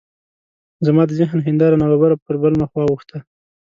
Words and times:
زما 0.85 1.03
د 1.07 1.11
ذهن 1.19 1.39
هنداره 1.47 1.75
ناببره 1.81 2.15
پر 2.25 2.35
بل 2.41 2.53
مخ 2.61 2.71
واوښته. 2.75 3.17